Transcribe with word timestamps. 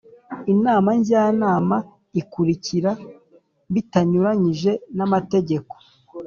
inama 0.53 0.89
Njyanama 0.99 1.77
ikurikira 2.21 2.91
bitanyuranyije 3.73 4.71
n 4.97 4.99
amategeko 5.05 5.73